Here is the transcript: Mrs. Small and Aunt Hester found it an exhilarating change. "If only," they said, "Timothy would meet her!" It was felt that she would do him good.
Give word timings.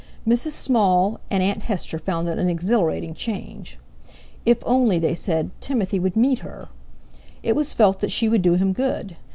Mrs. 0.27 0.53
Small 0.53 1.19
and 1.29 1.43
Aunt 1.43 1.61
Hester 1.61 1.99
found 1.99 2.27
it 2.27 2.39
an 2.39 2.49
exhilarating 2.49 3.13
change. 3.13 3.77
"If 4.47 4.63
only," 4.65 4.97
they 4.97 5.13
said, 5.13 5.51
"Timothy 5.61 5.99
would 5.99 6.15
meet 6.15 6.39
her!" 6.39 6.69
It 7.43 7.55
was 7.55 7.75
felt 7.75 7.99
that 7.99 8.09
she 8.11 8.27
would 8.27 8.41
do 8.41 8.55
him 8.55 8.73
good. 8.73 9.15